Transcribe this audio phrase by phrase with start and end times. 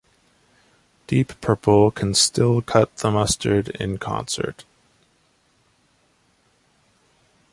[1.05, 4.65] Deep Purple can still cut the mustard in concert.